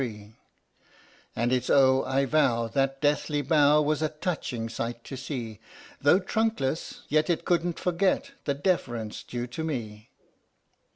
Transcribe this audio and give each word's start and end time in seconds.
IOO 0.01 0.07
THE 0.07 0.09
STORY 0.09 0.13
OF 0.15 0.19
THE 0.19 0.25
MIKADO 0.25 1.43
And 1.43 1.53
it 1.53 1.63
's 1.65 1.69
O 1.69 2.03
I 2.07 2.25
vow 2.25 2.67
That 2.69 3.01
deathly 3.01 3.41
bow 3.43 3.83
Was 3.83 4.01
a 4.01 4.09
touching 4.09 4.67
sight 4.67 5.03
to 5.03 5.15
see, 5.15 5.59
Though 6.01 6.19
trunkless, 6.19 7.01
yet 7.07 7.29
It 7.29 7.45
couldn't 7.45 7.77
forget 7.77 8.31
The 8.45 8.55
deference 8.55 9.21
due 9.21 9.45
to 9.45 9.63
me 9.63 10.09